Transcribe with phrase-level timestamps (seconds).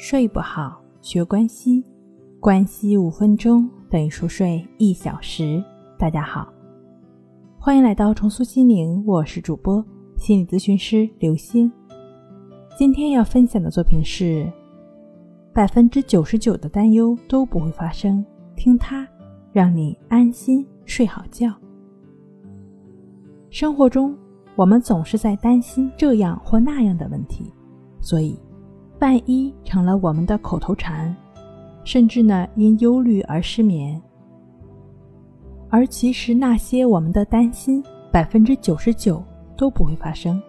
[0.00, 1.84] 睡不好，学关西，
[2.38, 5.60] 关西五分钟等于熟睡一小时。
[5.98, 6.48] 大家好，
[7.58, 9.84] 欢迎来到重塑心灵，我是主播
[10.16, 11.70] 心理咨询师刘星。
[12.78, 14.48] 今天要分享的作品是：
[15.52, 18.24] 百分之九十九的担忧都不会发生，
[18.54, 19.04] 听它，
[19.50, 21.52] 让你安心睡好觉。
[23.50, 24.16] 生活中，
[24.54, 27.52] 我们总是在担心这样或那样的问题，
[28.00, 28.38] 所以。
[29.00, 31.14] 万一成了我们的口头禅，
[31.84, 34.00] 甚至呢因忧虑而失眠。
[35.70, 37.80] 而其实那些我们的担心，
[38.10, 39.22] 百分之九十九
[39.56, 40.42] 都不会发生。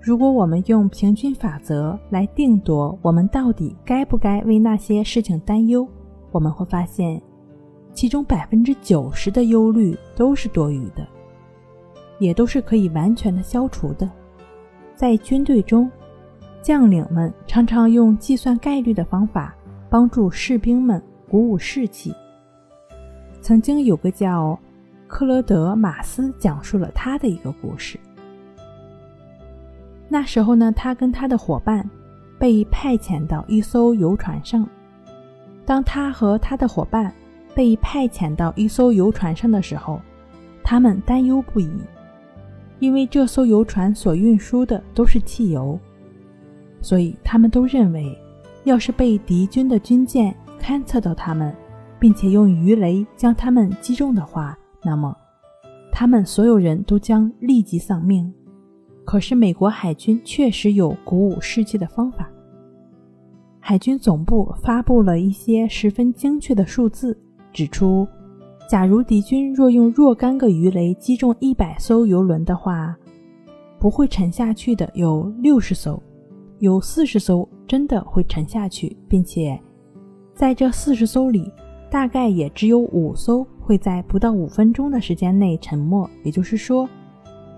[0.00, 5.86] 如果我们用平均法则来定夺我们到底该不该为那些事情担忧，
[6.30, 7.20] 我们会发现，
[7.92, 11.06] 其中百分之九十的忧虑都是多余的，
[12.20, 14.10] 也都是可以完全的消除的。
[14.96, 15.90] 在军队中。
[16.62, 19.54] 将领们常常用计算概率的方法
[19.88, 22.14] 帮助士兵们鼓舞士气。
[23.40, 24.58] 曾经有个叫
[25.06, 27.98] 克罗德·马斯讲述了他的一个故事。
[30.08, 31.88] 那时候呢，他跟他的伙伴
[32.38, 34.66] 被派遣到一艘游船上。
[35.64, 37.12] 当他和他的伙伴
[37.54, 40.00] 被派遣到一艘游船上的时候，
[40.62, 41.70] 他们担忧不已，
[42.78, 45.78] 因为这艘游船所运输的都是汽油。
[46.80, 48.16] 所以他们都认为，
[48.64, 51.54] 要是被敌军的军舰勘测到他们，
[51.98, 55.16] 并且用鱼雷将他们击中的话，那么
[55.90, 58.32] 他们所有人都将立即丧命。
[59.04, 62.28] 可是美国海军确实有鼓舞士气的方法。
[63.58, 67.18] 海军总部发布了一些十分精确的数字，
[67.52, 68.06] 指出，
[68.68, 72.96] 假如敌军若用若干个鱼雷击中一百艘游轮的话，
[73.78, 76.02] 不会沉下去的有六十艘。
[76.60, 79.58] 有四十艘真的会沉下去，并且
[80.34, 81.52] 在这四十艘里，
[81.88, 86.08] 大概也只有五艘会在不到五分钟的时间内沉没。
[86.24, 86.88] 也就是说，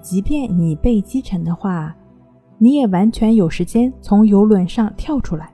[0.02, 1.96] 即便你被击沉的话，
[2.58, 5.50] 你也完全有时间从游轮上跳出来，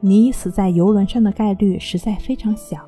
[0.00, 2.78] 你死在游轮上的概率实在非常小。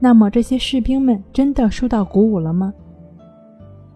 [0.00, 2.74] 那么这些士兵们真的受到鼓舞了吗？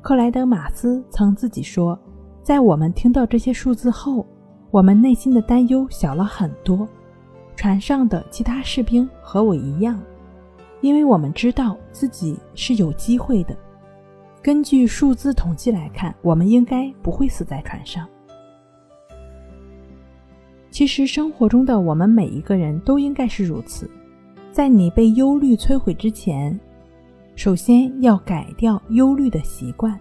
[0.01, 1.99] 克莱德·马斯曾自己说，
[2.41, 4.25] 在我们听到这些数字后。
[4.71, 6.87] 我们内心的担忧小了很多，
[7.57, 9.99] 船上的其他士兵和我一样，
[10.83, 13.57] 因为我们知道自己是有机会的。
[14.43, 18.07] 根据数字统计来看，我们应该不会死在船上。
[20.71, 23.91] 其实生活中的我们每一个人都应该是如此。
[24.53, 26.59] 在你被忧虑摧毁之前，
[27.37, 29.99] 首先要改掉忧虑的习惯，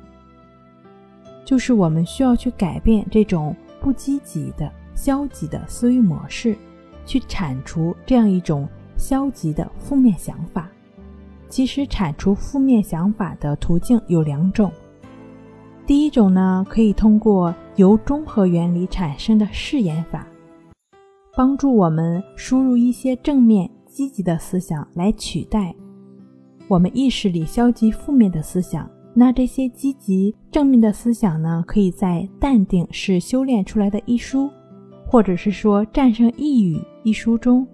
[1.45, 3.55] 就是我们需要去改变这种。
[3.87, 6.57] 不积极的、消极的思维模式，
[7.05, 8.67] 去铲除这样一种
[8.97, 10.67] 消极的负面想法。
[11.47, 14.69] 其实，铲除负面想法的途径有两种。
[15.85, 20.27] 第一种呢，可以通过由中和原理产生的试验法，
[21.33, 25.73] 帮助我们输入一些正面、积极的思想来取代
[26.67, 28.85] 我们意识里消极、负面的思想。
[29.19, 31.63] 那这些积极正面的思想呢？
[31.65, 34.47] 可以在《淡定是修炼出来的》一书，
[35.07, 37.65] 或者是说《战胜抑郁》一书中，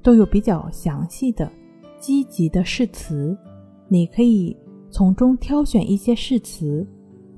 [0.00, 1.50] 都有比较详细的
[1.98, 3.36] 积极的誓词。
[3.88, 4.56] 你可以
[4.92, 6.86] 从中挑选一些誓词，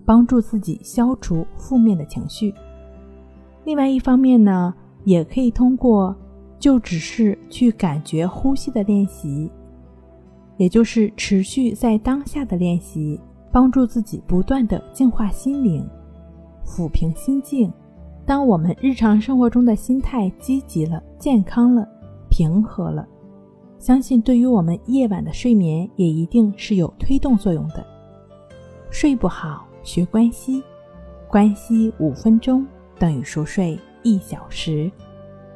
[0.04, 2.52] 帮助自己消除负面的情绪。
[3.64, 6.14] 另外一方面呢，也可以通过
[6.58, 9.50] 就只是去感觉呼吸的练习，
[10.58, 13.18] 也就是持续在当下的练习。
[13.54, 15.88] 帮助自己不断的净化心灵，
[16.66, 17.72] 抚平心境。
[18.26, 21.88] 当我们日常生活中的心态积极了、健康了、
[22.28, 23.06] 平和了，
[23.78, 27.86] 相信对于我们夜晚的睡眠也一定是有推动作用的。
[28.90, 30.60] 睡不好，学关西，
[31.28, 32.66] 关西五分钟
[32.98, 34.90] 等于熟睡一小时。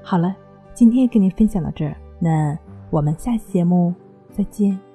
[0.05, 0.37] 好了，
[0.73, 2.57] 今天跟您分享到这儿，那
[2.91, 3.93] 我们下期节目
[4.31, 4.88] 再见。